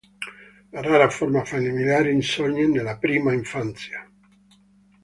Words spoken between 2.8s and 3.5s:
prima